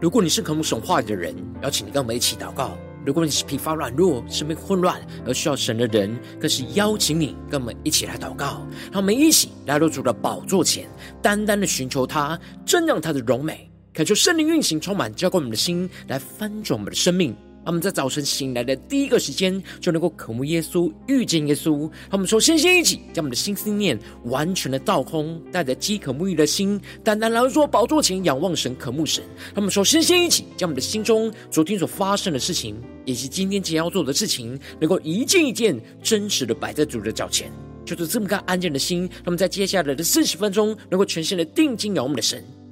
[0.00, 8.64] 如果你是渴慕神话语的人，邀请你跟我们一起祷告；如果你是疲乏软弱、生命混乱而需要神的人，更是邀请你跟我们一起来祷告。
[8.92, 10.88] 让我们一起来到主的宝座前，
[11.20, 17.34] 单单的寻求他，正让他的荣美，恳求圣灵运行，充满浇灌我们的心，来翻转我们的生命。
[17.68, 21.86] 他们在早晨醒来的第一个时间，就能够渴慕耶稣、遇见耶稣。
[22.10, 29.22] 他们说，先先一起将我们的心思念完全的倒空，带着饥渴沐浴的心，单单来到宝座前仰望神、渴慕神。
[29.54, 37.52] 他们说，先先一起将我们的心中昨天所发生的事情，以及今天即将要做的事情，能够一件一件真实的摆在主的脚前，
[37.84, 39.06] 就是这么个安静的心。
[39.22, 42.42] 他们在接下来的四十分钟，能够全心的定睛仰望我们的神。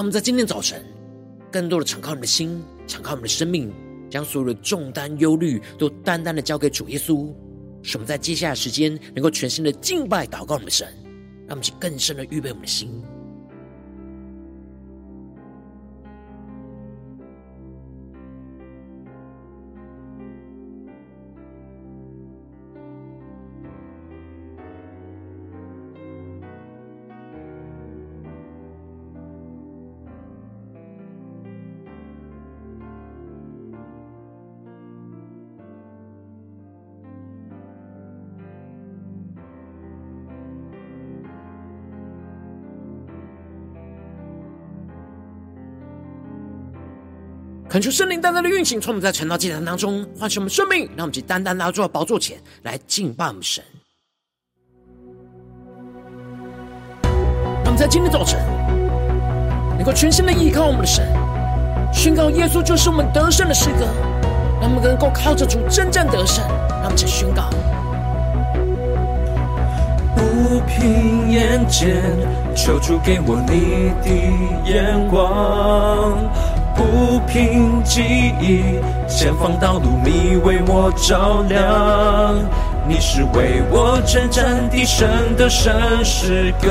[0.00, 0.82] 让我们在今天早晨，
[1.52, 3.70] 更多的敞开我们的心，敞开我们的生命，
[4.08, 7.30] 将所有的重担、忧虑都单单的交给主耶稣，
[7.82, 10.88] 使我们在接下来的时间能够全新的敬拜、祷告我们的神，
[11.46, 12.88] 让我们去更深的预备我们的心。
[47.70, 53.62] 恳求圣灵单单的运行，从我们在晨祷祭坛当中唤醒我们生命，让我们去单单拿住宝座前来敬拜我们神。
[57.04, 58.40] 让我们在今天早晨
[59.76, 61.06] 能够全心的依靠我们的神，
[61.92, 63.86] 宣告耶稣就是我们得胜的诗歌，
[64.60, 66.44] 让我们能够靠着主征战得胜。
[66.82, 67.50] 让我们去宣告：
[70.16, 72.02] 不平眼见，
[72.56, 74.10] 求主给我你的
[74.68, 76.59] 眼光。
[76.80, 78.00] 不平记
[78.40, 82.34] 忆，前方道路你为我照亮。
[82.88, 85.70] 你是为我征战的神的圣
[86.02, 86.68] 诗歌，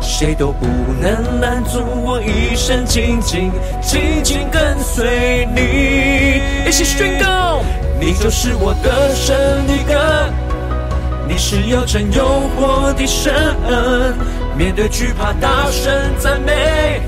[0.00, 0.66] 谁都不
[0.98, 3.52] 能拦阻我一生紧紧
[3.82, 6.40] 紧紧跟随你。
[6.66, 7.60] 一起宣告，
[8.00, 9.36] 你就是我得胜
[9.66, 10.32] 的歌，
[11.28, 12.24] 你是有真有
[12.56, 13.34] 活的神，
[14.56, 17.02] 面对惧怕大声赞美。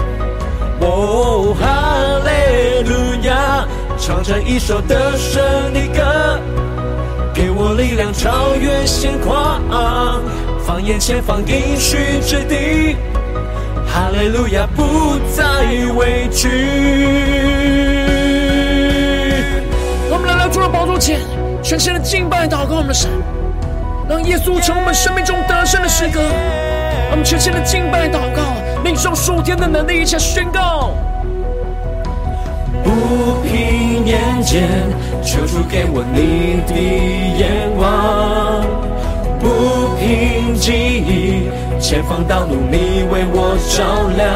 [0.84, 2.95] 哦，哈利路
[3.27, 3.67] 亚！
[3.97, 6.39] 唱着一首得胜的歌，
[7.33, 9.62] 给我力量超越险况，
[10.67, 12.97] 放眼前方应许之地，
[13.87, 15.43] 哈利路亚不再
[15.97, 16.49] 畏惧。
[20.11, 21.21] 我们来到主的宝座前，
[21.62, 23.11] 全心的敬拜祷告我们的神，
[24.09, 26.20] 让耶稣成为我们生命中得胜的诗歌。
[27.10, 28.54] 我们全心的敬拜祷告。
[28.84, 30.91] 领受属天的能力，一起宣告。
[32.82, 34.69] 不凭眼见，
[35.25, 36.75] 求主给我你的
[37.38, 38.62] 眼光；
[39.40, 41.49] 不凭记忆，
[41.81, 43.82] 前方道路你为我照
[44.19, 44.29] 亮。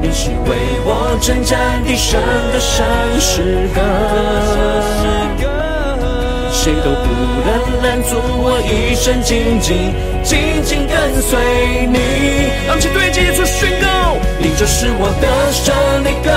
[0.00, 0.56] 你是为
[0.86, 2.18] 我征战的神
[2.50, 2.86] 的圣
[3.20, 5.17] 诗歌。
[6.60, 7.06] 谁都不
[7.46, 9.94] 能拦阻我一生紧紧
[10.24, 12.50] 紧紧跟随你。
[12.66, 13.86] 让我们对着耶稣宣告：
[14.40, 15.72] 你就是我的胜
[16.02, 16.32] 利歌，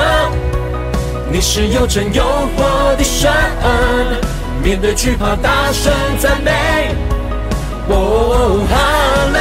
[1.31, 2.23] 你是又真又
[2.56, 3.31] 活的神。
[4.63, 6.51] 面对惧怕，大声赞美。
[7.89, 8.77] 哦，哈
[9.33, 9.39] 利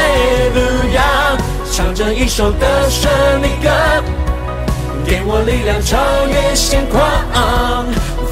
[0.57, 0.61] 路
[0.95, 1.37] 亚，
[1.71, 3.11] 唱着一首的胜
[3.43, 3.69] 的歌，
[5.07, 7.85] 给我力量超越险况，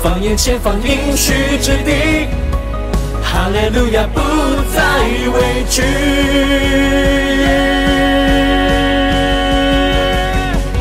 [0.02, 2.28] 放眼前方应许之地。
[3.22, 4.20] 哈利路亚，不
[4.72, 4.80] 再
[5.32, 5.82] 畏惧。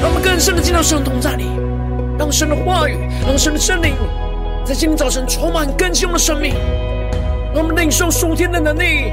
[0.01, 1.45] 让我们更深的进到神同在里，
[2.17, 3.93] 让神的话语，让神的圣灵，
[4.63, 6.53] 在今天早晨充满更新我们的生命。
[7.53, 9.11] 让我们领受属天的能力，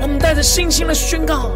[0.00, 1.50] 我们带着信心来宣告。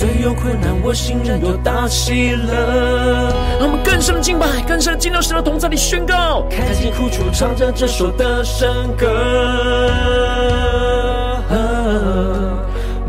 [0.00, 3.28] 虽有困难，我心仍有大喜乐。
[3.58, 6.46] 让我们更深的敬拜，更深的进到神的同在里宣告。
[6.48, 9.92] 看见苦楚，唱着这首的圣歌。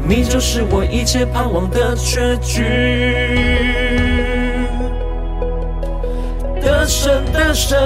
[0.06, 2.62] 你就是我一切盼望的结局。
[6.62, 7.80] 得胜，的胜，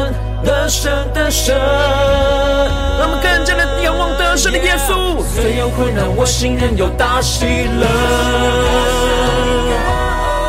[0.46, 1.56] 得胜，得胜。
[1.58, 5.22] 让我们更加的仰望得胜的耶稣。
[5.34, 7.46] 虽有困难，我心仍有大喜
[7.80, 7.88] 乐。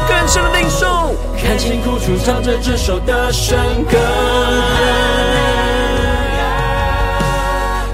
[0.08, 3.58] 更深的领受，看见苦楚，唱着这首的圣
[3.90, 3.96] 歌。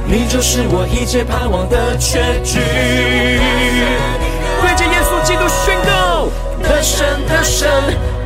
[0.05, 2.61] 你就是我一切盼望的结局。
[4.61, 6.29] 跪着耶稣基督宣告，
[6.63, 7.67] 得胜，得胜，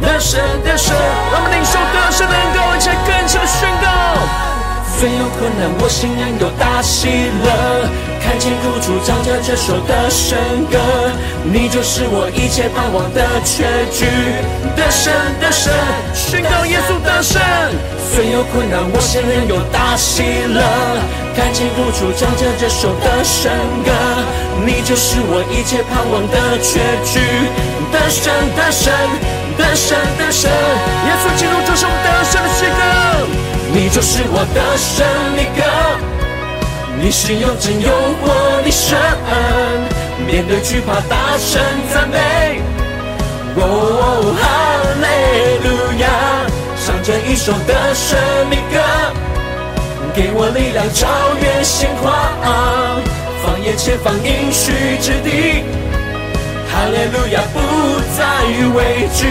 [0.02, 0.94] 得胜，得胜。
[1.30, 2.75] 让我们领受得胜的恩膏，
[4.98, 7.08] 虽有困难，我心仍有大喜
[7.44, 7.88] 乐。
[8.22, 10.36] 看见苦楚，唱着这首的圣
[10.66, 10.78] 歌。
[11.44, 14.08] 你就是我一切盼望的确据。
[14.74, 15.70] 得胜，得胜，
[16.12, 17.38] 宣告耶稣得胜。
[18.10, 20.58] 虽有困难，我心仍有大喜乐。
[21.36, 23.52] 看见苦楚，唱着这首的圣
[23.84, 23.92] 歌。
[24.64, 27.20] 你就是我一切盼望的确据。
[27.92, 28.90] 得胜，得胜，
[29.54, 30.50] 得胜，得胜。
[30.50, 33.55] 耶稣基督就是我们得胜的诗歌。
[33.76, 35.06] 你就是我的胜
[35.36, 35.60] 利歌，
[36.98, 37.90] 你是又真又
[38.22, 38.32] 活
[38.64, 38.96] 的神，
[40.26, 41.60] 面对惧怕大声
[41.92, 42.62] 赞美。
[43.56, 44.42] 哦，哈
[45.02, 45.06] 利
[45.68, 45.68] 路
[46.00, 46.08] 亚，
[46.86, 48.18] 唱着一首的胜
[48.50, 48.80] 利歌，
[50.14, 51.06] 给我力量超
[51.42, 52.16] 越险况，
[53.44, 55.64] 放眼前方应许之地。
[56.76, 57.58] 哈利路亚，不
[58.12, 58.20] 再
[58.76, 59.24] 畏惧。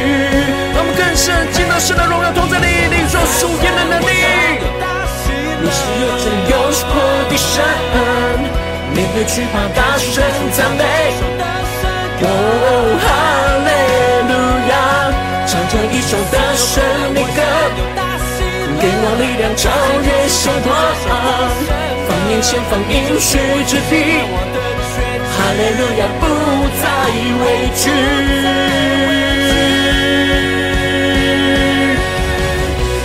[0.73, 4.09] 让我们更深进到神的荣耀同在里，领受属天的能力。
[5.61, 6.57] 你是有真有
[6.89, 6.97] 活
[7.29, 7.61] 的神，
[8.97, 10.25] 面对惧怕大声
[10.57, 10.81] 赞美。
[12.25, 13.05] 哦，哈
[13.61, 13.69] 利
[14.25, 14.33] 路
[14.65, 14.73] 亚，
[15.45, 16.81] 唱着一首的胜
[17.13, 17.45] 利歌，
[18.81, 19.69] 给我力量超
[20.01, 20.73] 越险况，
[22.09, 23.37] 放眼前方应许
[23.69, 24.25] 之地。
[25.45, 26.25] 哈利路亚，不
[26.81, 27.85] 再委屈。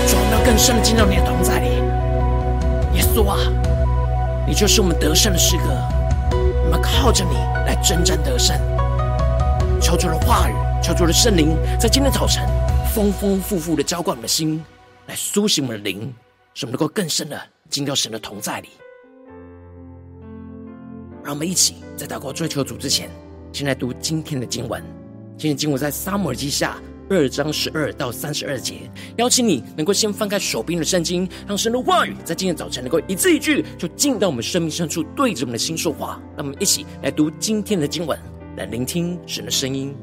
[0.08, 1.66] 主，我们要更深的进到你的同在里。
[2.96, 3.36] 耶稣啊，
[4.46, 5.64] 你就是我们得胜的诗歌。
[6.64, 8.58] 我们靠着你来征战得胜。
[9.78, 12.42] 求主的话语，求主的圣灵，在今天早晨
[12.94, 14.64] 丰丰富富的浇灌我们的心，
[15.08, 16.10] 来苏醒我们的灵，
[16.54, 17.38] 使我们能够更深的
[17.68, 18.70] 进到神的同在里。
[21.22, 23.10] 让我们一起在祷告追求主之前，
[23.52, 24.82] 先来读今天的经文。
[25.36, 26.80] 今天经文在撒母耳记下
[27.10, 28.90] 二章十二到三十二节。
[29.18, 36.18] 邀请你能够先翻开手边的圣经，让神的话语在今天早晨能够一字一句，就进到我们生命深处，对着我们的心说话。
[36.38, 38.18] 让我们一起来读今天的经文，
[38.56, 39.94] 来聆听神的声音。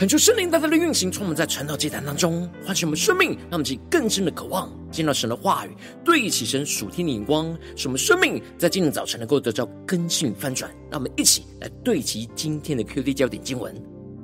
[0.00, 10.70] 恳求圣灵大大的运行，充满在传道祭坛当中，唤醒我们生命，让我们去更深的渴望见到神的话语，对齐神属天的眼光，使我们生命在今天早晨能够得到更新翻转。
[10.90, 13.74] 让我们一起来对齐今天的 QD 焦点经文，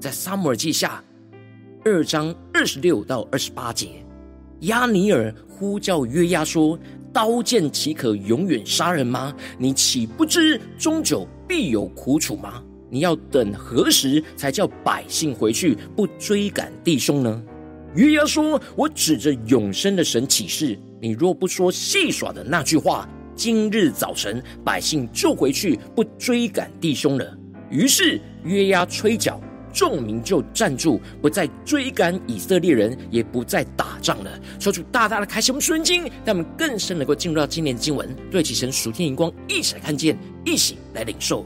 [0.00, 1.04] 在撒母耳记下
[1.85, 4.02] 二章二十六到二十八节，
[4.61, 6.78] 押尼尔呼叫约押说
[7.12, 9.30] ：“刀剑岂可永远杀人吗？
[9.59, 17.43] 你岂不知终久必有苦楚吗？”你要等何时才叫百姓回去，不追赶弟兄呢？
[17.95, 27.37] 约押说：“我指着永生的神起誓，你若不说戏耍的那句话，今日早晨百姓就回去，不追赶弟兄了。”
[27.71, 29.40] 于是约押吹角，
[29.73, 34.31] 众民就站住，不再追赶以色列人，也不再打仗了。
[34.61, 41.45] 说出大大的开心我们属灵，让我们更深能够进入到今年的经文，对其神属天眼光，一起来看见，一起来领受。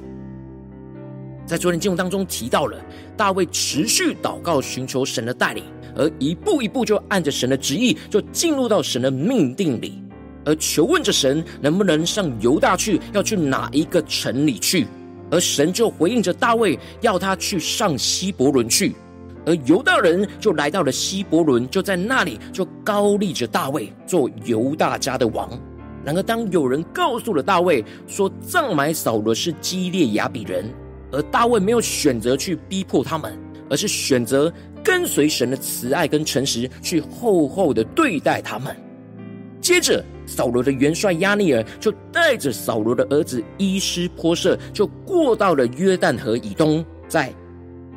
[1.51, 2.81] 在昨天经文当中提到了
[3.17, 5.65] 大卫持续祷告，寻求神的带领，
[5.97, 10.01] 而一步一步就按着神的旨意，就进入到神的命定里，
[10.45, 14.87] 而求问着神能不能上犹大去，要去哪一个城里去，
[15.29, 18.95] 而神就回应着大卫，要他去上希伯伦去，
[19.45, 25.51] 而犹大人就来到了希伯伦，就在那里就高立着大卫做犹大家的王。
[26.05, 30.73] 然而，当有人告诉了大卫说，藏埋扫罗是基列雅比人。
[31.13, 33.33] 而大卫没有选择去逼迫他们，
[33.69, 34.53] 而是选择
[34.83, 38.75] 跟随神的慈爱跟诚实，去厚厚的对待他们。
[39.61, 47.33] 接着，扫罗的元帅押尼尔就带着扫罗的儿子伊施波设，就过到了约旦河以东，在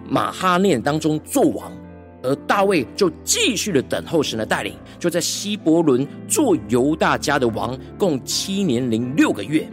[0.10, 1.72] 马哈念当中做王。
[2.25, 9.67] 而大卫就继续的等候神的带领，就在希伯伦做犹大家的王，共七年零六个月。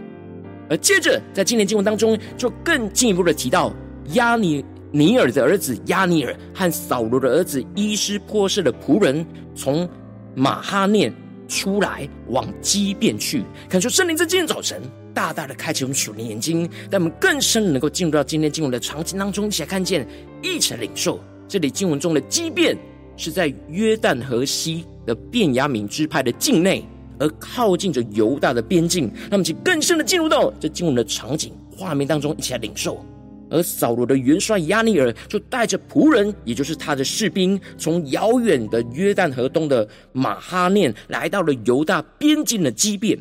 [0.71, 3.75] 而接着，在今年经文当中，就更进一步的提到
[4.13, 9.89] 亚尼尼尔的儿子亚尼尔和扫罗的儿子伊斯波士的仆人，从
[10.37, 11.13] 马哈念
[11.49, 13.43] 出来往基遍去。
[13.69, 14.81] 恳求圣灵在今天早晨
[15.13, 20.07] 大大的开启我们属灵眼睛，让我们更深能够进入到今天经文的场景当中，一起来看见，
[20.41, 21.19] 一起来领受。
[21.49, 22.79] 这里经文中的基遍
[23.17, 26.87] 是在约旦河西的便雅悯支派的境内。
[27.21, 33.05] 而靠近着犹大的边境，那么，请更深的进入到这经文的场景画面当中，一起来领受。
[33.53, 43.19] 而扫罗的元帅亚尼尔就带着仆人，也就是他的士兵，从遥远的约旦河东的马哈念来到了犹大边境的基遍，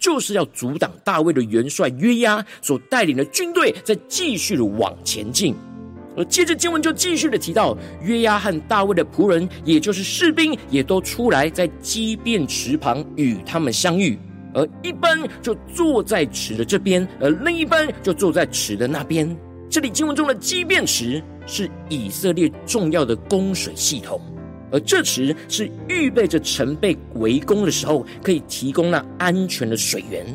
[0.00, 5.54] 就是要阻挡大卫的元帅约押所带领的军队再继续的往前进。
[6.16, 14.18] 而接着经文就继续的提到，约押和大卫的仆人，也就是士兵，也都出来在基遍池旁与他们相遇。
[14.54, 19.34] 而一般就坐在池的这边，而另一般就坐在池的那边。
[19.70, 24.20] 这里经文中的基遍池是以色列重要的供水系统，
[24.70, 30.26] 而这池是预备着城被围攻的时候，可以提供那安全的水源。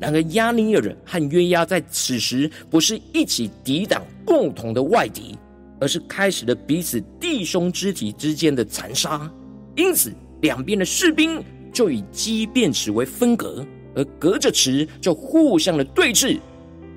[0.00, 5.36] 然而，亚尼珥和约押在此时不是一起抵挡共同的外敌，
[5.80, 9.28] 而是开始了彼此弟兄肢体之间的残杀。
[9.76, 16.38] 因此，两边的士兵就以基遍池为分隔，而隔着池就互相的对峙。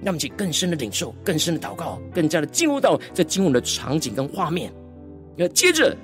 [0.03, 4.73] 让我们去更深的领受，更深的祷告，更加的进入到这经文的场景跟画面。
[5.37, 5.95] 而接着，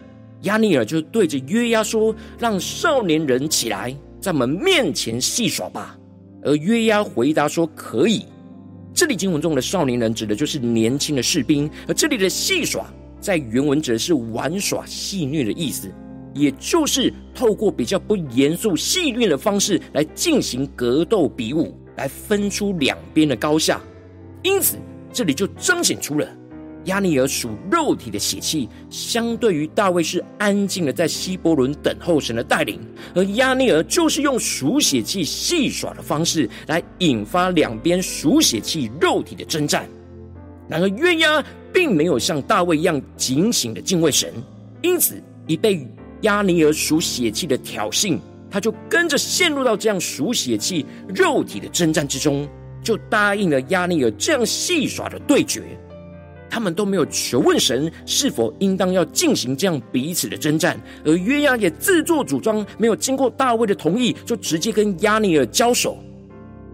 [0.43, 5.97] 亚尼尔就对着约押说：“让少年人起来，在我们面前戏耍吧。”
[6.44, 8.25] 而约押回答说：“可以。”
[8.94, 15.91] 这里经文中的少年人指的就是年轻的士兵，而这里的戏耍在原文指的是玩耍戏谑的意思，
[16.34, 23.79] 也就是透过比较不严肃戏谑的方式来进行格斗比武，来分出两边的高下。
[24.41, 24.77] 因此，
[25.13, 26.37] 这里就彰显出了。
[26.88, 32.79] 押尼尔属肉体的血气，相对于大卫是安静的在希伯伦等候神的带领，
[33.13, 39.88] 而押尼尔就是用属血气戏耍的方式来引发两边属血气肉体的征战。
[40.70, 44.34] 然而约押并没有像大卫一样警醒的敬畏神，
[44.82, 45.86] 因此一被
[46.22, 48.17] 押尼尔属血气的挑衅，
[48.50, 52.48] 他就跟着陷入到这样属血气肉体的征战之中，
[52.82, 55.63] 就答应了押尼尔这样戏耍的对决。
[56.49, 65.97] 他们都没有求问神是否应当要进行这样彼此的征战，而约押也自作主张，没有经过大卫的同意，就直接跟亚尼尔交手。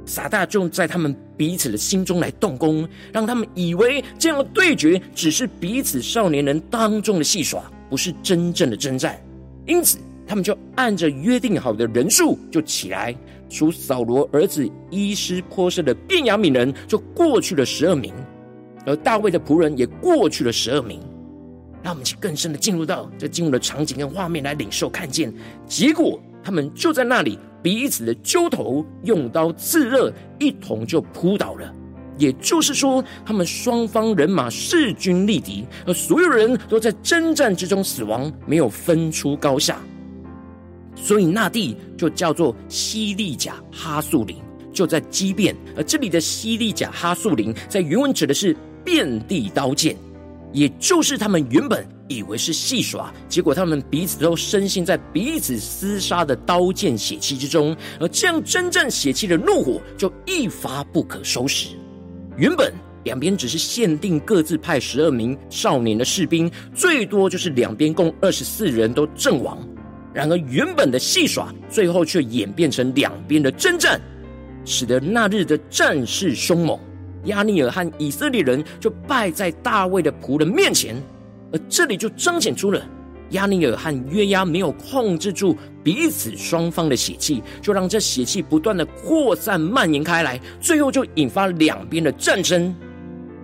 [0.05, 9.17] 撒旦就在他们彼此的心中来动工，让他们以为这样的对决只是彼此少年人当中的戏耍，不是真正的征战。
[9.65, 13.15] 因此，他们就按着约定好的人数就起来，
[13.49, 18.13] 属扫罗儿子伊施波设的便雅悯人就过去了十二名。
[18.85, 20.99] 而大卫的仆人也过去了十二名，
[21.81, 25.33] 让我们去更深的进入到这进入的场景跟画面来领受看见。
[25.67, 31.73] 结果他们就在那里彼此的揪头，用刀刺热，一同就扑倒了。
[32.19, 39.81] 也就是说，他们双方人马势均力敌，而所有人都在征战之中死亡，没有分出高下。
[40.95, 44.37] 所以那地就叫做西利甲哈素林，
[44.71, 45.55] 就在基遍。
[45.75, 49.95] 而这里的西利甲哈素林，在原文指的是遍地刀剑，
[50.51, 61.69] 也就是他们原本以为是戏耍，结果他们彼此都深陷在彼此厮杀的刀剑血气之中，而这样征战血气的怒火就一发不可收拾。
[62.37, 69.57] 原本两边只是限定各自派十二名少年的士兵，最多就是两边共二十四人都阵亡。
[70.13, 73.99] 然而原本的戏耍，最后却演变成两边的征战，
[74.63, 76.79] 使得那日的战势凶猛。
[77.25, 80.95] 亚尼尔和以色列人就败在大卫的仆人面前，
[81.51, 82.81] 而这里就彰显出了。
[83.29, 92.75] 亚尼尔和约押没有控制住彼此双方的血气，就让这血气不断的扩散蔓延开来，最后就引发两边的战争。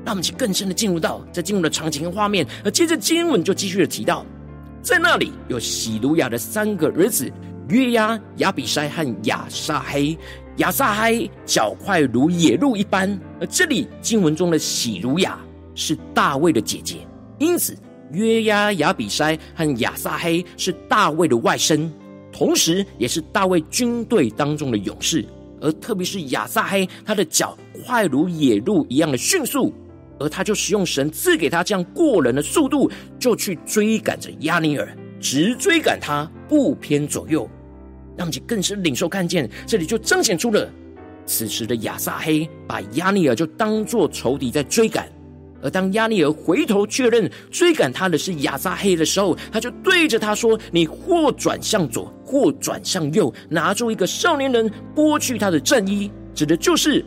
[0.06, 4.26] 让我们去更深的进入到这进入的场景和画面，而接着经文就继续的提到，
[4.82, 7.32] 在那里有洗鲁雅的三个儿子
[7.70, 10.18] 约押、亚比筛和亚撒黑。
[10.60, 15.40] 亚撒黑脚快如野鹿一般，而这里经文中的喜如雅
[15.74, 16.98] 是大卫的姐姐，
[17.38, 17.76] 因此。
[18.12, 21.88] 约押、亚比筛和亚撒黑是大卫的外甥，
[22.32, 25.24] 同时也是大卫军队当中的勇士。
[25.62, 29.72] 而特别是亚撒黑，他的脚快如野鹿一样的迅速，
[30.18, 37.48] 而他就使用神赐给他这样过人的速度，就去追赶着亚尼尔，直追赶他，不偏左右。
[38.20, 40.70] 让我们更深领受看见，这里就彰显出了
[41.26, 45.08] 此时的亚撒黑把亚尼尔就当作仇敌在追赶。
[45.62, 57.04] 而当亚尼尔回头确认追赶他的是亚撒黑的时候，他就对着他说：“你或转向左，或转向右，拿出一个少年人剥去他的战衣。”指的就是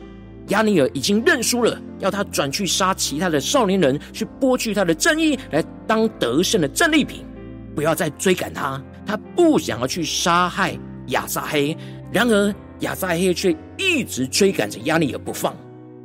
[0.49, 7.23] 亚尼尔已经认输了，要他转去杀其他的少年人，去剥去他的战衣，来当得胜的战利品，
[7.75, 8.83] 不要再追赶他。
[9.05, 11.77] 他不想要去杀害亚撒黑，
[12.13, 15.55] 然而亚撒黑却一直追赶着亚尼尔不放，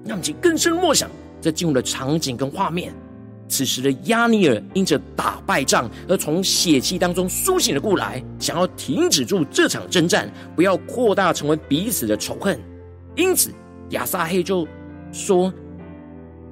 [0.06, 1.10] 让其更深默想。
[1.40, 2.92] 这进入的场景跟画面，
[3.48, 12.60] 此时的亚尼尔因着打败仗而从血气当中苏醒了过来，想要停止住这场征战，不要扩大成为彼此的仇恨。
[13.16, 13.52] 因此
[13.92, 14.68] 亚撒黑就
[15.12, 15.54] 说：“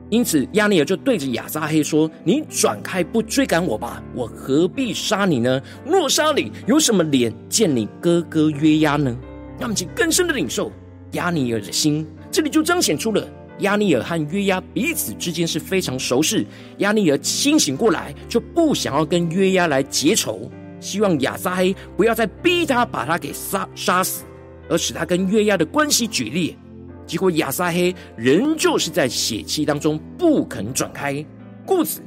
[0.09, 5.61] 因此亚尼尔就对着亚撒黑说：‘你转开，不追赶我吧，我何必杀你呢？
[5.85, 9.17] 若杀你，有什么脸见你哥哥约押呢？’
[9.59, 10.71] 让我们更深的领受
[11.13, 13.27] 亚尼尔的心，这里就彰显出了。”
[13.59, 16.45] 亚尼尔和约押彼此之间是非常熟识。
[16.79, 24.25] 亚尼尔清醒过来，就不想要跟约押来结仇，希望亚撒黑不要再逼他把他给杀杀死，
[24.69, 26.53] 而使他跟约押的关系决裂。
[27.05, 31.23] 结果亚撒黑仍旧是在血气当中不肯转开，
[31.65, 32.01] 故此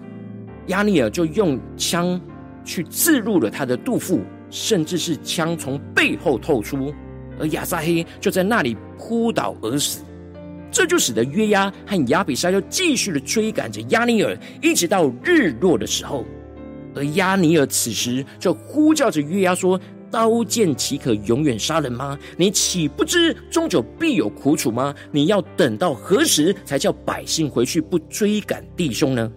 [0.67, 2.21] 亚尼尔就用枪
[2.65, 6.93] 去刺入了他的肚腹，甚至是枪从背后透出，
[7.39, 10.01] 而亚撒黑就在那里扑倒而死。
[10.71, 16.27] 这就使得约押和亚比筛又继续的追赶着亚尼尔，一直到日落的时候。
[16.95, 22.18] 而亚尼尔此时就呼叫着约押说：“刀剑岂可永远杀人吗？
[22.37, 24.94] 你岂不知终究必有苦楚吗？
[25.11, 29.31] 你要等到何时才叫百姓回去不追赶弟兄呢？”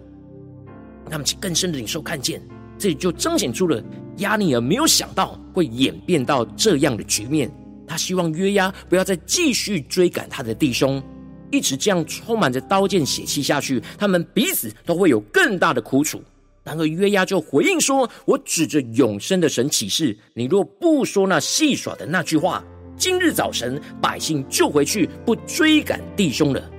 [1.10, 2.40] 他们更深的领受看见，
[2.78, 3.82] 这里就彰显出了
[4.18, 7.50] 押尼珥没有想到会演变到这样的局面。
[7.86, 11.02] 他希望约押不要再继续追赶他的弟兄。
[11.50, 16.22] 一直这样充满着刀剑血气下去，他们彼此都会有更大的苦楚。
[16.64, 22.62] 然而约押就回应说：“我指着永生的神起誓，你若不说那戏耍的那句话，
[22.96, 26.70] 今日早晨百姓就回去不追赶弟兄了。”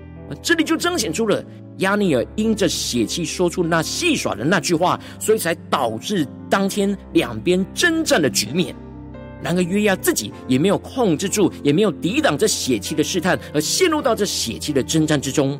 [0.41, 1.43] 这里就彰显出了
[1.79, 8.73] 亚尼尔因着血气说出那戏耍的那句话，所以才导致当天两边征战的局面。
[9.43, 15.59] 然而约押自己也没有控制住，也没有抵挡这血气的试探，而陷入到这血气的征战之中。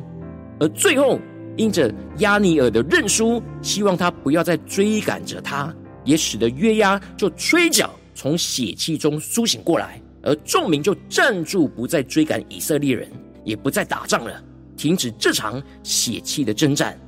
[0.58, 1.20] 而最后，
[1.56, 13.08] 因着亚尼尔的认输，希望他不要再追赶着他，也使得约押就吹角从血气中苏醒过来，而众民就站住，不再追赶以色列人，
[13.44, 14.42] 也不再打仗了，
[14.76, 16.98] 停止这场血气的征战。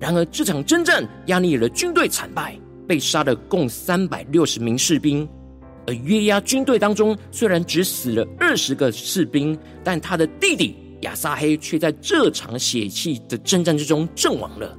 [0.00, 5.26] 然而这场征战，亚尼尔的军队惨败，被杀了共三百六十名士兵。
[5.86, 14.76] 而约押军队当中虽然只死了二十个士兵，但他的弟弟亚撒黑却在这场血气的征战之中阵亡了。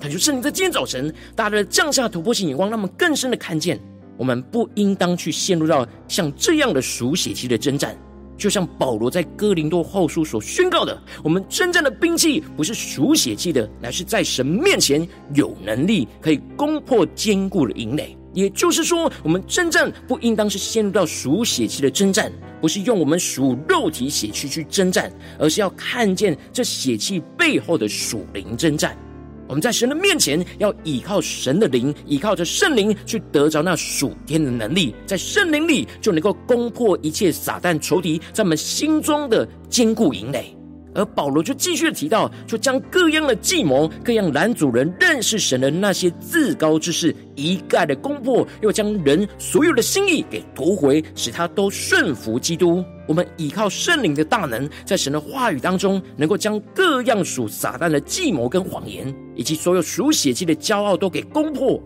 [0.00, 3.78] 感谢圣灵在今天早晨，大家的降下突破性眼光，让我们更深的看见，
[4.16, 7.96] 我们不应当去陷入到像这样的属血气的征战。
[8.38, 18.16] 就像保罗在哥林多后书所宣告的，我们真正的兵器不是属血气的，乃是在神面前有能力，可以攻破坚固的营垒。
[18.32, 28.96] 也就是说，我们征战不应当是陷入到属血气的征战，不是用我们属肉体血气去征战，而是要看见这血气背后的属灵征战。
[29.48, 40.56] 我们在神的面前，要依靠神的灵，依靠着圣灵去得着那属天的能力，在圣灵里就能够攻破一切撒旦仇敌在我们心中的坚固营垒。
[40.94, 52.84] 而保罗就继续提到，就将各样的计谋、各样拦阻人认识神的那些自高之事一概的攻破，又将人所有的心意给夺回，使他都顺服基督。
[53.06, 61.80] 我们依靠圣灵的大能，在神的话语当中，能够将各样属撒旦的计谋跟谎言，以及所有属血气的骄傲都给攻破，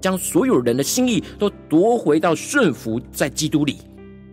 [0.00, 3.78] 将所有人的心意都夺回到顺服在基督里。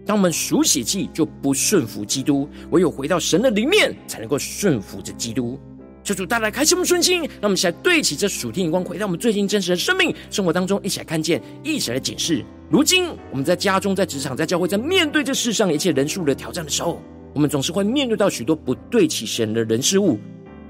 [0.05, 5.59] 当我们属血气，就不顺服基督；唯有回到神的里面，才能够顺服着基督。
[6.03, 12.43] 求主带来开心我们顺心，让我们一起来对齐这属天眼光，回到我们最近真实的生命生活当中，一起来看见，一起来检视。
[12.69, 17.01] 如今我们在家中、在职场、在教会，在面对这世上一切人数的挑战的时候，
[17.33, 20.19] 我们总是会面对到许多不对齐神的人事物，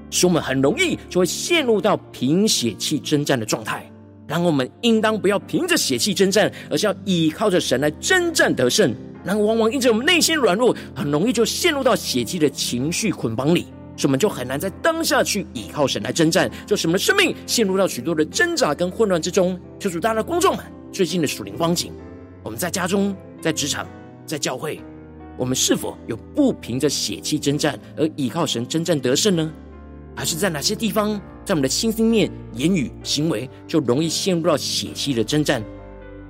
[0.08, 3.90] 使我们很容易就会陷入到凭血气征战的状态。
[4.34, 8.92] 然后我们应当不要凭着血气征战，而是要依靠着神来征战得胜。
[9.22, 13.66] 然后往往因着我们内心软弱，很容易就陷入到血气的情绪捆绑里。
[13.96, 19.56] 所以我们就很难在当下去倚靠神来征战，就使我们的生命陷入到许多的挣扎跟混乱之中。
[19.78, 21.92] 求主，大家的观众们，最近的属灵光景，
[22.42, 23.86] 我们在家中、在职场、
[24.26, 24.80] 在教会，
[25.36, 29.52] 我们是否有不凭着血气征战而倚靠神征战得胜呢？
[30.16, 35.62] 还是在哪些地方，在我们的心、心念、言语、行为，就容易陷入到血气的征战？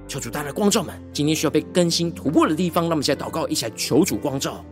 [0.08, 4.64] 求主，大家光照们，今天需要被更新突破的地方，让我们现在祷告，一起来求主光照。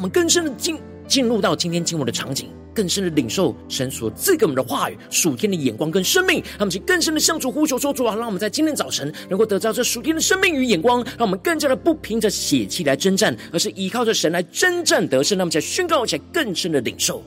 [0.00, 15.36] 我们更深的进进入到今天经文的场景，更深的领受神所赐给我们的话语，属天的眼光跟生命，让我们去更深的向主呼求说主啊，让我们在今天早晨能够得到这属天的生命与眼光，让我们更加的不凭着血气来征战，而是依靠着神来征战得胜。
[15.36, 17.22] 让我们在宣告且更深的领受。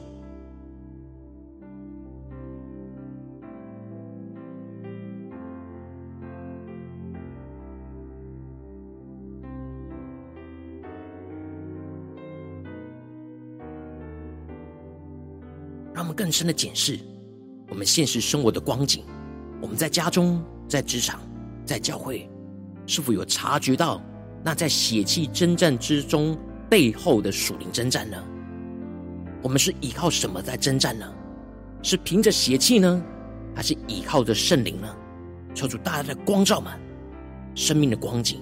[16.34, 17.00] 深的检视
[17.70, 19.06] 我们现实生活的光景，
[19.62, 21.20] 我们在家中、在职场、
[21.64, 22.28] 在教会，
[22.88, 24.02] 是否有察觉到
[24.44, 26.36] 那在血气征战之中
[26.68, 28.18] 背后的属灵征战呢？
[29.44, 31.06] 我们是依靠什么在征战呢？
[31.84, 33.04] 是凭着邪气呢，
[33.56, 34.88] 还是依靠着圣灵呢？
[35.54, 36.74] 求主大家的光照们，
[37.54, 38.42] 生命的光景。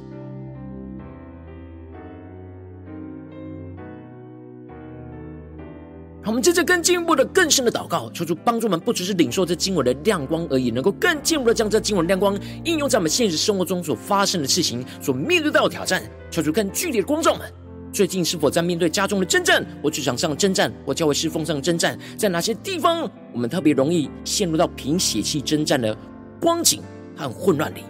[6.24, 16.04] 我们接着更进一步的、更深的祷告，求主帮助我们，不只是领受这经文的亮光而已，能够更进一步的将这经文亮光应用在我们现实生活中所发生的事情、所面对到的挑战。
[16.30, 17.52] 求主更具体的光照们，
[17.92, 25.98] 最近是否在面对家中的征战，或职场上的征战，或教会侍奉上的征战，在哪些地方我们特别容易陷入到凭血气征战的
[26.40, 26.82] 光景
[27.18, 27.82] 和混乱里？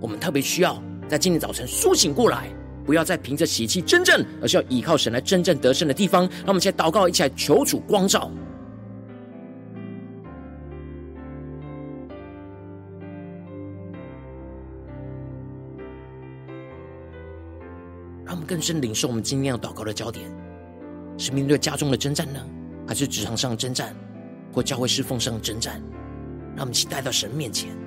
[0.00, 2.48] 我们特别需要在今天早晨苏醒过来。
[2.84, 6.22] 不要再凭着血气真正，而是要依靠神来真正得胜的地方。
[6.38, 8.30] 让我们一起来祷告，一起来求主光照。
[18.24, 20.24] 让我们更深领受我们今天要祷告的焦点：
[21.18, 22.40] 是面对家中的征战呢，
[22.88, 23.94] 还是职场上的征战，
[24.52, 25.82] 或教会侍奉上的征战？
[26.56, 27.81] 让我们一起带到神面前。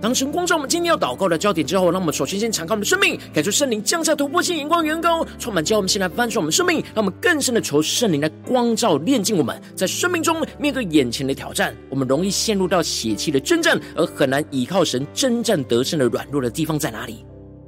[0.00, 17.24] 当神光照我们今天要祷告的焦点之后，让我们首先先敞开我们的生命，感受圣灵降下突破性眼光，远高充满，教我们先来翻转我们生命，让我们更深的求圣灵来光照炼净我们，在生命中面对眼前的挑战，我们容易陷入到血气的征战，而很难依靠神征战得胜的软弱的地方在哪里？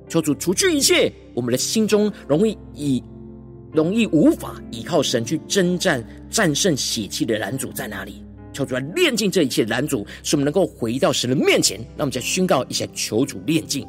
[0.08, 3.02] 求主除去一切我们的心中容易以
[3.72, 8.24] 容易无法依靠神去征战战胜血气的拦阻在哪里？
[8.52, 11.78] 求主来炼尽这一切拦阻，使我们能够回到神的面前。
[11.96, 13.86] 让我们再宣告一下，求主炼尽。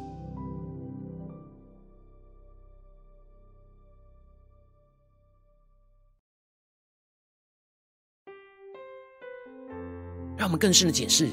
[10.36, 11.28] 让我们更深的解释：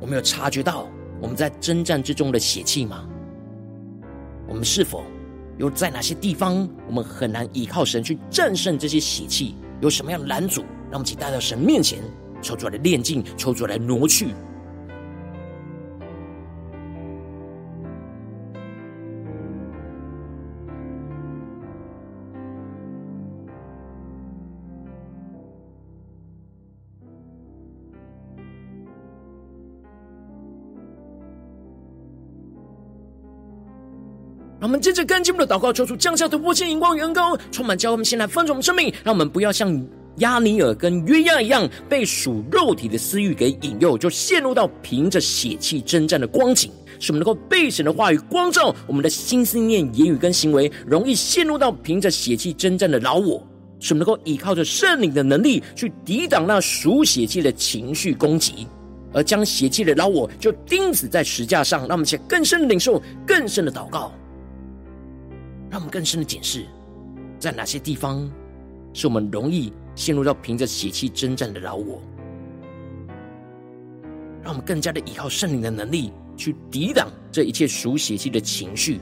[0.00, 0.88] 我们有察觉到
[1.20, 3.08] 我们在征战之中的血气吗？
[4.48, 5.04] 我们是否
[5.58, 9.54] 有在哪些地方，我们很难依靠神去战胜这些血气？
[9.80, 10.62] 有什么样的拦阻？
[10.90, 12.02] 让我们一起带到神面前。
[12.44, 14.28] 求主来炼净，求主来挪去。
[34.60, 40.03] 让我们接着跟进我们的祷告，求主降下突破性眼光，远高充满，教我们先来分盛我们生命，让我们不要像。
[40.18, 53.44] 押尼尔跟约押一样，被属肉体的私欲给引诱，就陷入到凭着血气征战的光景，使我们能够被神的话语光照我们的心思念、言语跟行为，容易陷入到凭着血气征战的老我，
[53.80, 58.68] 使我们能够依靠着圣灵的能力去抵挡那属血气的情绪攻击，
[59.12, 61.80] 而将血气的老我就钉死在石架上。
[61.80, 64.12] 让我们且更深的领受、更深的祷告，
[65.70, 66.64] 让我们更深的检视，
[67.38, 68.30] 在哪些地方
[68.92, 69.72] 是我们容易。
[69.94, 72.02] 陷入到凭着血气征战的老我，
[74.42, 79.00] 让我们更加的依靠圣灵的能力去抵挡这一切属血气的情绪，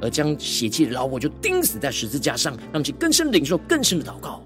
[0.00, 4.42] 而将血气的老我就钉死在十字架上，让其更深的领受更深的祷告。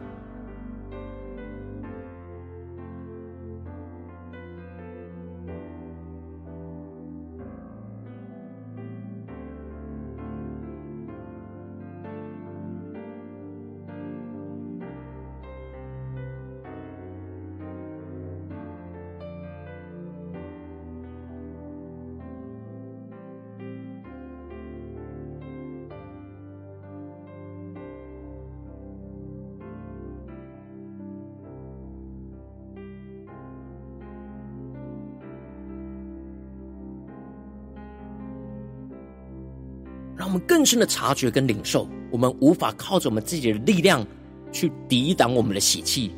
[40.33, 44.03] 我们更深的察觉跟领受，我们无法靠着我们自己的力量
[44.51, 46.11] 去抵挡我们的血气，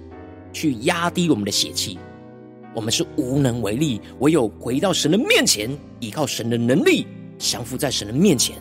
[0.53, 1.99] 去压低我们的血气，
[2.73, 4.01] 我们是无能为力。
[4.21, 8.57] 唯有回到神的面前，依靠神的能力，降服在神的面前，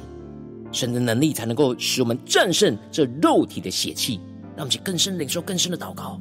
[0.72, 4.20] 神的能力才能够使我们战胜这肉体的血气。
[4.56, 6.20] 让我们去更深领受更深的祷告。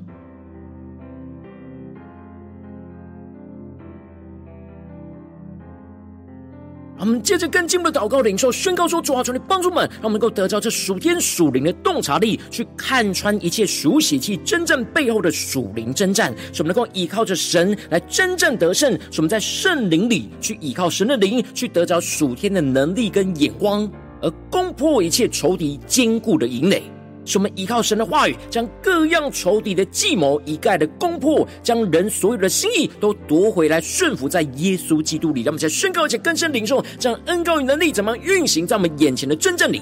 [7.03, 18.93] 我们接着跟进我们的祷告领受宣告说：主啊，求你帮助们，让我们能够得着这属天属灵的洞察力，去看穿一切属血气真正背后的属灵征战，使我们能够依靠着神来真正得胜。
[19.11, 26.85] 使我们在圣灵里去依靠神的灵，去得着属天的能力跟眼光，而攻破一切仇敌坚固的营垒。
[27.25, 35.43] 是我们依靠神的话语，将各样仇敌的计谋一概的攻破，将人所有的心意都夺回来，顺服在耶稣基督里。
[35.43, 39.81] 让我们再宣告，而且更深领受，这样恩膏与能力怎么运行在我们眼前的真正里？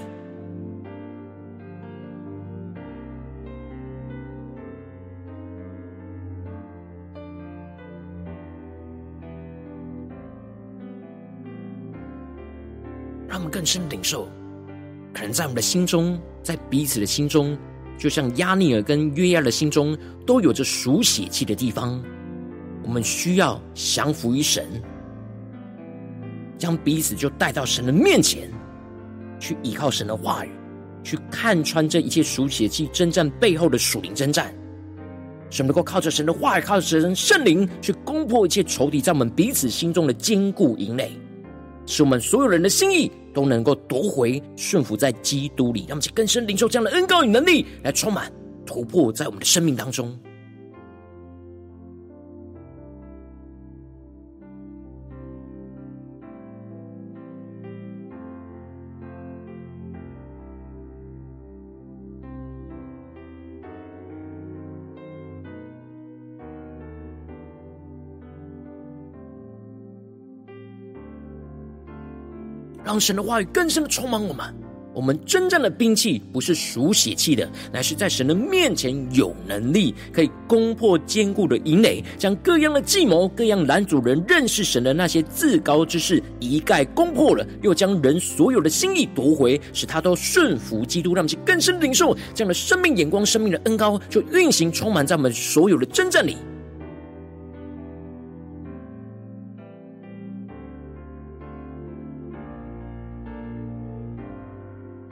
[13.26, 14.28] 让我们更深领受。
[15.12, 17.56] 可能在我们的心中，在彼此的心中，
[17.98, 22.02] 就像亚尼尔跟约亚的心中，都有着属血气的地方。
[22.82, 24.66] 我们需要降服于神，
[26.56, 28.50] 将彼此就带到神的面前，
[29.38, 30.50] 去依靠神的话语，
[31.04, 34.52] 去看穿这一切属血气征战背后的属灵征战，
[35.50, 41.12] 神能够靠着神的话语，靠着神圣灵，去攻破一切仇敌在我们彼此心中的坚固营垒，
[41.90, 43.10] 使我们所有人的心意。
[43.32, 48.28] 都能够夺回，顺服在基督里，让我们更深领受这样的恩膏与能力，来充满
[48.66, 50.18] 突破在我们的生命当中。
[72.90, 74.44] 让神的话语更深的充满我们。
[74.92, 96.36] 我们真正的兵器不是属血气的，乃是在神的面前有能力，可以攻破坚固的营垒，将各样的计谋、各样拦阻人认识神的那些自高之事一概攻破了，又将人所有的心意夺回，使他都顺服基督，让我们去更深领受这样的生命眼光、生命的恩膏，就运行充满在我们所有的征战里。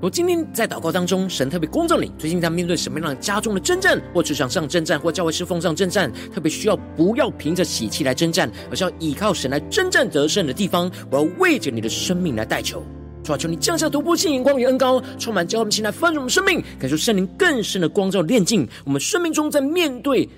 [0.00, 2.08] 我今天在祷告当中，神特别光照你。
[2.16, 10.88] 最近在面对什么样的家中的征战，或职场上征战，或教会侍奉上征战，特别需要不要凭着喜气来征战，而是要依靠神来征战得胜的地方。
[11.10, 12.80] 我要为着你的生命来代求，
[13.24, 19.50] 主啊，求你降下突破性眼光与恩膏，充满教会们来翻转我们生命，感受圣灵更深的光照炼净我们生命中。
[19.50, 20.28] 在面对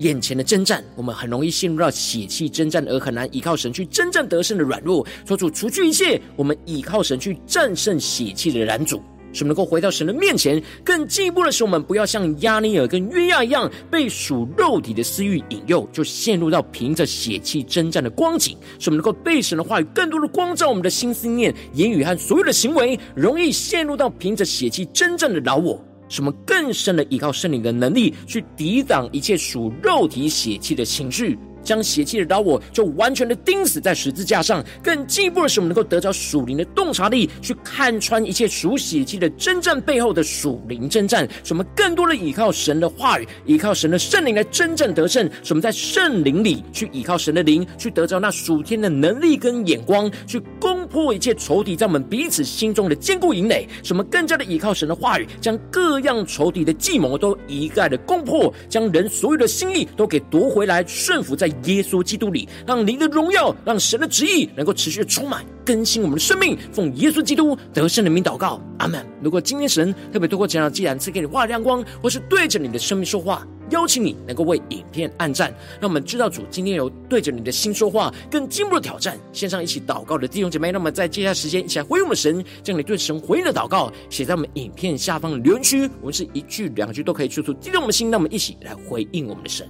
[0.00, 5.06] 眼前的征战，我们很容易陷入到血气征战，而很难依靠神去征战得胜的软弱。
[5.24, 9.00] 求主除去一切我们依靠神去战胜血气的拦阻。
[9.32, 18.56] 使我们能够回到神的面前，更进一步的是，我们不要像亚尼尔跟约亚一样，被属肉体的私欲引诱，就陷入到凭着血气征战的光景。
[18.80, 25.80] 使我们能够被神的话语更多的光照我们的心思念、言语和所有的行为，容易陷入到凭着血气征战的老我。
[26.10, 31.38] 什么更深的依靠圣灵的能力，去抵挡一切属肉体血气的情绪。
[31.62, 41.28] 将血气的刀我就完全的钉死在十字架上，更进一步的是，我们能够得着属灵的洞察力，去看穿一切属血气的征战背后的属灵征战。
[41.44, 45.24] 使我们更多的依靠神的话语，依靠神的圣灵来征战得胜。
[45.42, 53.68] 使我们在圣灵里去依靠神的灵，去得着那属天的能力跟眼光，去攻破一切仇敌在我们彼此心中的坚固营垒。
[53.82, 61.49] 使我们更加的依靠神的话语，将各样仇敌的计谋都一概的攻破，将人所有的心意都给夺回来，顺服在。
[61.64, 66.56] 耶稣基督里，让您的荣耀，让神的旨意能够持续的充满更新我们的生命。
[66.72, 69.04] 奉耶稣基督得胜的名祷告，阿门。
[69.22, 79.18] 如果今天神特别透过这样的既然赐给你话亮光，或是对着你的生命说话，邀请你能够为影片按赞，让我们知道主今天有对着你的心说话，更进一步的挑战。
[79.32, 89.68] 线上一起祷告的弟兄姐妹，那么在接下来时间一起来回应我们神，将你对神回应的祷告写在我们影片下方的留言区，我们是一句两句都可以说出激动我们的心，那我们一起来回应我们的神。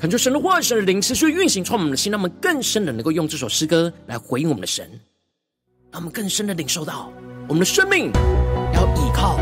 [0.00, 4.88] 恳求神的话语、神的灵持续运行，充满我们的心，让我们更深的能够用这首诗歌来回应我们的神，
[5.92, 7.12] 让我们更深的领受到
[7.46, 8.10] 我们的生命
[8.72, 9.36] 要依靠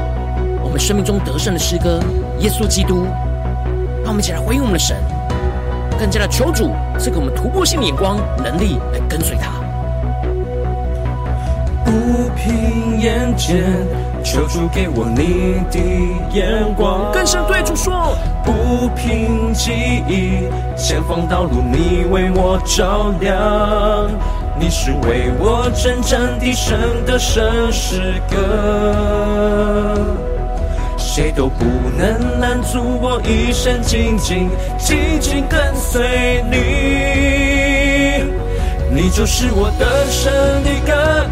[0.65, 2.03] 我们生命中得胜的诗歌——
[2.43, 3.05] 耶稣基督。
[4.03, 4.97] 让我们一起来回应我们的神，
[5.97, 9.61] 更加的求主赐给我们突破性的眼光、能力来跟随他。
[11.85, 11.93] 不
[12.35, 13.63] 凭眼见，
[14.25, 15.79] 求主给我你的
[16.33, 18.17] 眼光，更深对主说。
[18.45, 24.11] 不凭记忆，前方道路你为我照亮，
[24.59, 28.37] 你是为我征战的神的圣诗歌，
[30.97, 31.65] 谁都不
[31.97, 36.57] 能拦阻我一生紧紧紧紧跟随你，
[38.91, 40.33] 你就是我得胜
[40.65, 41.27] 的歌，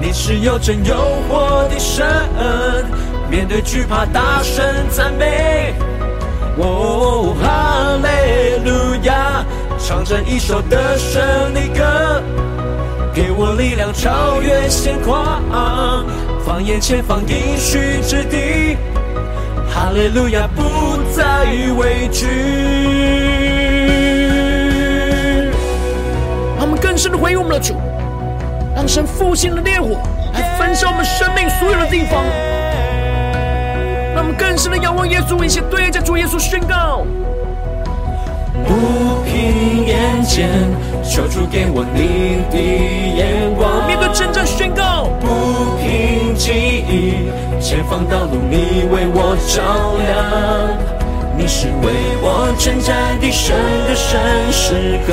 [0.00, 0.94] 你是有真有
[1.28, 2.04] 活的神，
[3.30, 5.74] 面对惧怕大声赞美。
[6.58, 9.44] 哦，哈利路亚，
[9.78, 11.20] 唱着一首得胜
[11.52, 12.22] 的歌，
[13.12, 15.42] 给我力量超越险况，
[16.44, 18.76] 放眼前方应许之地，
[19.68, 20.62] 哈利路亚不
[21.12, 22.28] 再畏惧。
[26.56, 27.74] 让我们更深的回应我们的主，
[28.74, 30.00] 让神复兴的烈火
[30.32, 32.24] 来焚烧我们生命所有的地方。
[34.14, 37.04] 让我们更深的仰望耶稣，一起对着主耶稣宣告：
[38.64, 40.48] 不凭眼见，
[41.02, 43.86] 求主给我你的眼光。
[43.86, 46.52] 面对征战宣告：不凭记
[46.88, 47.28] 忆，
[47.60, 49.62] 前方道路你为我照
[49.98, 50.78] 亮，
[51.36, 53.56] 你是为我征战的神
[53.88, 54.20] 的圣
[54.52, 55.12] 诗歌，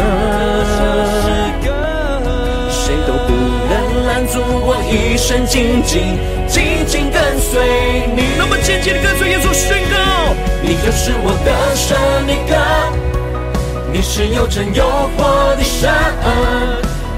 [2.69, 3.29] 谁都不
[4.71, 6.17] 我一生紧紧。
[6.47, 12.55] 紧紧跟随你，那么紧紧的跟随耶稣宣告，你就是我的生命歌，
[13.91, 14.83] 你是又真又
[15.15, 15.89] 活的神，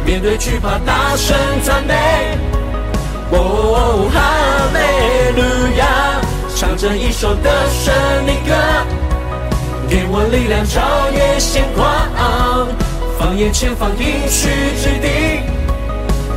[0.05, 1.95] 面对惧怕大声赞美，
[3.31, 4.79] 哦，哈利
[5.35, 5.41] 路
[5.77, 6.21] 亚，
[6.55, 7.93] 唱着一首的胜
[8.27, 8.53] 的歌，
[9.89, 12.67] 给我力量超越险况，
[13.17, 14.49] 放眼前方应许
[14.79, 15.52] 之地。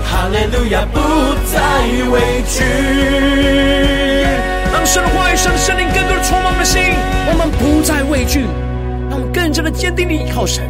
[0.09, 1.01] 哈利路亚，不
[1.53, 1.59] 再
[2.11, 2.63] 畏惧。
[4.73, 6.81] 让神的话语、神的圣灵更多的充满我们的心，
[7.29, 8.47] 我们不再畏惧，
[9.11, 10.65] 让我们更加的坚定地依靠神，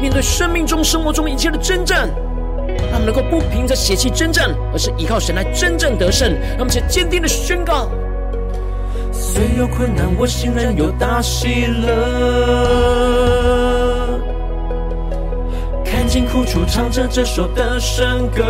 [0.00, 2.08] 面对生命中、生活中一切的征战，
[2.90, 6.32] 让我们能够不凭着血气征战，而是依靠神来真正得胜。
[6.32, 7.88] 让我们且坚定地宣告：
[9.12, 13.63] 虽有困难，我心仍有大喜乐。
[16.14, 18.44] 辛苦处唱着这首的圣歌，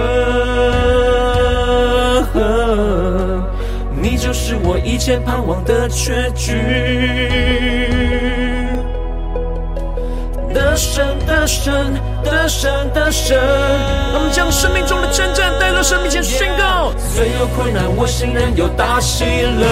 [3.99, 7.94] 你就是我一切盼望的绝句。
[10.75, 11.95] 得胜，得胜，
[12.25, 13.39] 得胜，得胜。
[14.13, 16.91] 我们将生命中的征战带到神面前宣告。
[16.99, 19.69] 虽有困难，我心仍有大喜乐。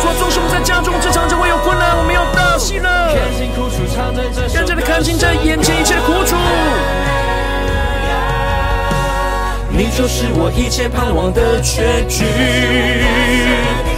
[0.00, 2.88] 主啊，纵使我们在家中、职场就会有困难，我们有大喜乐。
[4.54, 6.34] 更加的看清这眼前一切的苦楚。
[9.68, 12.40] 你就是我一切盼望的确据，对着
[13.04, 13.95] 耶稣呼唤，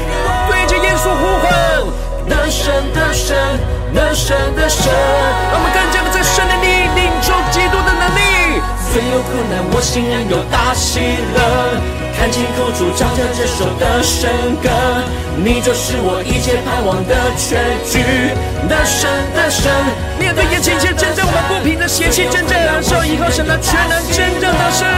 [2.95, 3.37] 得胜，
[3.95, 4.93] 得胜，得胜，得胜。
[5.51, 8.61] 让我们更加的在圣灵里领受基督的能力。
[8.89, 11.01] 虽有困难，我心仍有大喜
[11.35, 11.39] 乐。
[12.17, 14.29] 看清楚楚，唱着这首的神
[14.63, 14.69] 歌。
[15.37, 17.57] 你就是我一切盼望的确
[17.87, 18.03] 据，
[18.69, 19.71] 得胜，得胜。
[20.19, 24.89] 面对眼前一切真正，我们不平的邪气征战，而是要依靠神的全能真正得胜。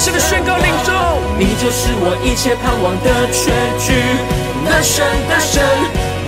[0.00, 0.92] 是的宣告领受，
[1.36, 3.50] 你就是我一切盼望的确
[3.82, 3.98] 据，
[4.68, 5.62] 得胜，得胜，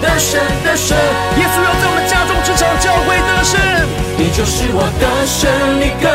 [0.00, 0.96] 得胜，得胜。
[1.38, 3.60] 耶稣要在我们家中、职场、教会得胜。
[4.16, 5.48] 你就是我的胜
[5.80, 6.08] 利歌，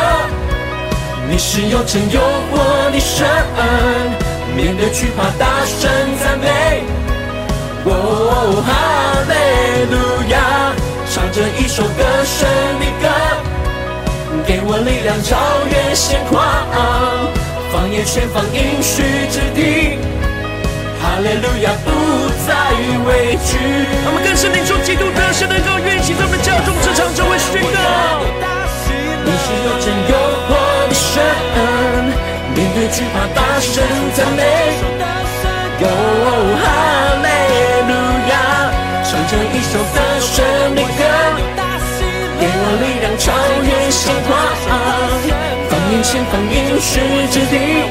[1.30, 2.20] 你是有真有
[2.52, 3.26] 活的神，
[4.56, 6.84] 面对惧怕大声赞美。
[7.86, 8.70] 哦，哈
[9.30, 9.34] 利
[9.94, 9.96] 路
[10.30, 10.74] 亚，
[11.12, 12.48] 唱着一首歌胜
[12.80, 13.06] 的歌，
[14.46, 15.38] 给我力量超
[15.70, 16.36] 越险况。
[17.72, 19.98] 放眼前方应许之地，
[21.06, 21.92] 哈利路亚不
[22.50, 22.50] 再
[23.06, 23.62] 畏惧。
[24.10, 27.78] 我们更深领受基督得胜的高运行在我们家中、职场、教会宣告。
[29.22, 30.18] 你是有真又
[30.50, 30.58] 活
[30.90, 31.22] 的神，
[32.58, 33.86] 面对惧怕大声
[34.18, 34.42] 赞美。
[35.86, 35.94] 哦，
[36.58, 36.66] 哈
[37.22, 37.30] 利
[37.86, 37.94] 路
[38.34, 38.74] 亚，
[39.06, 40.42] 唱着一首得胜
[40.74, 41.06] 的歌，
[42.42, 43.30] 给我力量超
[43.62, 44.34] 越险况。
[45.88, 46.98] 面前方应许
[47.30, 47.86] 之地，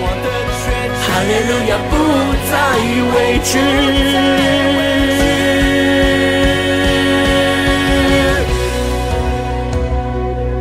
[1.14, 1.94] 哈利路亚不
[2.50, 2.74] 再
[3.14, 3.52] 畏惧。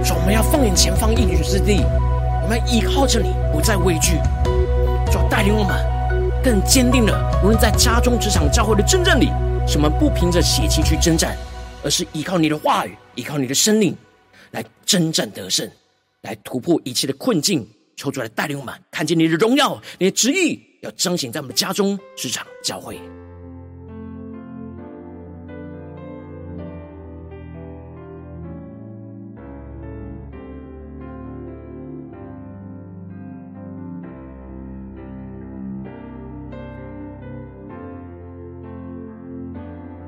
[0.05, 1.83] 说我们要放眼前方应许之地，
[2.43, 4.19] 我们要依靠着你，不再畏惧。
[5.11, 5.75] 主带领我们
[6.43, 9.31] 更坚定的，无论在家中、职场、教会的征战里，
[9.67, 11.35] 使我们不凭着血气去征战，
[11.83, 13.97] 而是依靠你的话语，依靠你的生命
[14.51, 15.67] 来征战得胜。
[16.21, 22.99] 来突破一切的困境，抽出来带领我们看见你的荣耀，你的旨意要彰显在我们家中、职场、教会。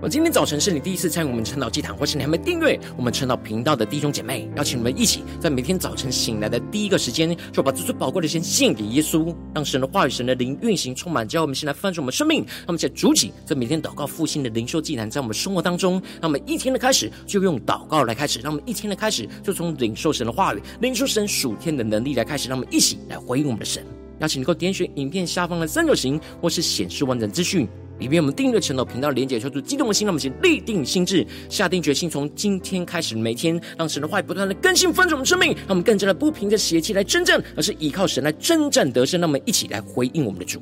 [0.07, 12.45] 今天早晨是你第一次参与我们晨祷祭坛，或是你还没订阅我们晨祷频道的弟兄姐妹，邀请你们一起在每天早晨醒来的第一个时间，就把最最宝贵的先献给耶稣，让神的话语、神的灵运行充满，叫我们先来翻转我们生命。
[12.67, 23.83] 那么，在主起在每天祷告复兴的灵修祭坛，在我们生活当中，那么一天的开始就用祷告来开始，让我们一天的开始就从领受神的话语、领受神属天的能力来开始，让我们一起来回应我们的神。
[24.19, 27.67] 邀请你能够点选影片下方的三角形，或是显示完整资讯。
[27.99, 39.19] 里面我们订阅晨祷频道连接，求助激动的心，让我们先立定心智，下定决心，从今天开始，每天让神的话语不断的更新翻转我们生命，让我们更加的不凭着邪气来征战，而是依靠神来征战得胜。
[39.21, 40.61] 让我们一起来回应我们的主。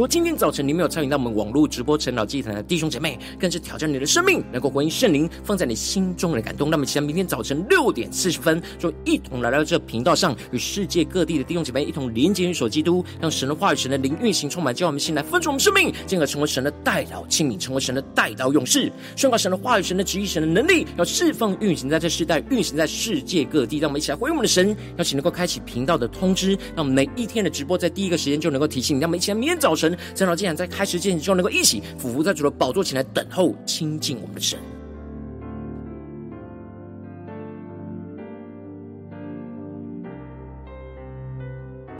[0.00, 6.70] 果今天早晨你没有参与到我们网络直播晨祷祭坛的弟兄姐妹，更是挑战你的生命，能够回应圣灵放在你心中的感动。
[6.70, 23.76] 那么，期待明天早晨六点四十分，就一同来到这频道上，与世界各地的弟兄姐妹一同连接、联手基督，让神的话语、神的灵运行充满，叫我们心来分出我们生命，进而成为神的代祷器皿，成为神的代祷勇士，宣告神的话语、神的旨意、神的能力，要释放运行在这世代，运行在世界各地。
[23.76, 29.00] 让我们一起来回应我们的神，邀请能够开启频道的通知，让我们每一天的直播在第一个时间就能够提醒你。
[29.02, 29.89] 让我们一起来明天早晨。
[30.14, 34.58] 长老竟然在开始之前就能够一起俯伏在主的宝座前来等候亲近我们的神。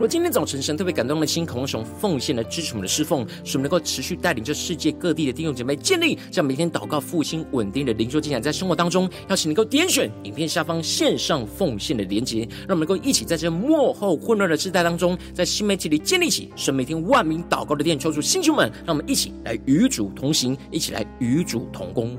[0.00, 22.16] 如果今天早晨神特别感动的心，渴望使用奉献来支持我们的侍奉，使我们能够持续带领这世界各地的弟兄姐妹建立这样每天祷告复兴稳定的灵修进展，在生活当中，邀请能够点选影片下方线上奉献的连结，让我们能够一起在这幕后混乱的时代当中，在新媒体里建立起神每天万名祷告的殿，抽出星球们，让我们一起来与主同行，一起来与主同工。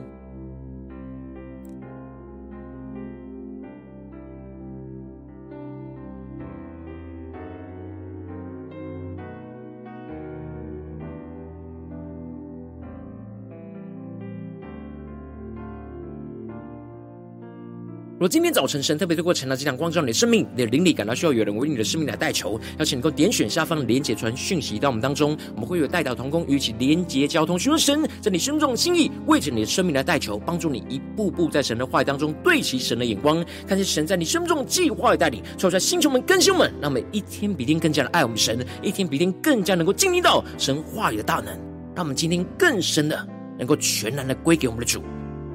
[18.22, 41.48] 如果今天早晨神特别透过晨祷祭坛光照你的生命，你的灵里感到需要有人为你的生命来代求，邀请你能够点选下方的连结传讯息到我们当中，我们会有代祷同工与其连结交通，寻求神在你生命中的心意，为着你的生命来代求，帮助你一步步在神的话语当中对齐神的眼光，看见神在你生命中的计划与带领，抽出来星球们、更新们，让我们一天比一天更加的爱我们神，一天比一天更加能够经历到神话语的大能，
[41.96, 45.02] 让我们今天更深的能够全然的归给我们的主。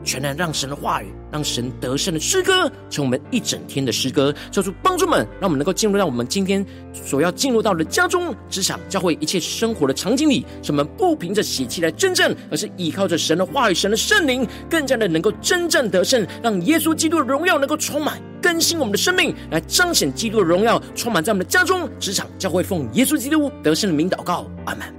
[0.07, 24.96] 全然让神的话语，让神得胜的诗歌，成我们一整天的诗歌，做出帮助们，让我们能够进入到我们今天所要进入到的家中、职场、教会一切生活的场景里，使我们不凭着喜气来真正，而是依靠着神的话语、神的圣灵，更加的能够真正得胜，让耶稣基督的荣耀能够充满更新我们的生命，来彰显基督的荣耀，充满在我们的家中、职场、教会，奉耶稣基督得胜的名祷告，阿门。